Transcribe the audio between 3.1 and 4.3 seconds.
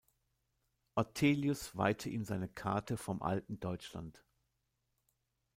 alten Deutschland.